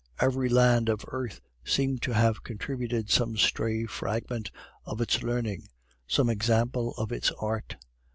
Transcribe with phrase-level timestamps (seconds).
[0.19, 4.49] Every land of earth seemed to have contributed some stray fragment
[4.83, 5.67] of its learning,
[6.07, 7.75] some example of its art.